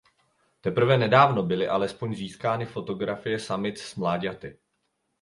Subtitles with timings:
[0.61, 4.57] Teprve nedávno byly alespoň získány fotografie samic s mláďaty.